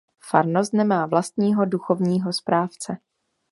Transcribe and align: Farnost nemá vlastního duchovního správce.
Farnost 0.19 0.73
nemá 0.73 1.05
vlastního 1.05 1.65
duchovního 1.65 2.33
správce. 2.33 2.97